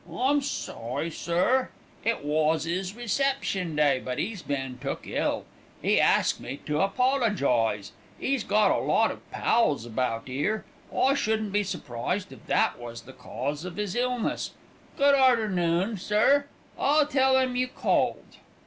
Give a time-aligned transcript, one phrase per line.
[0.11, 1.69] "I'm sorry, sir,
[2.03, 5.45] it was 'is reception day, but 'e's been took ill;
[5.83, 7.91] 'e asked me to apologise.
[8.19, 10.65] 'E's got a lot of pals about 'ere.
[10.91, 14.53] I shouldn't be surprised if that was the cause of his illness.
[14.97, 16.47] Good arternoon, sir.
[16.79, 18.25] I'll tell 'im you called."